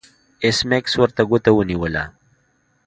[0.43, 2.03] ایس میکس ورته ګوته ونیوله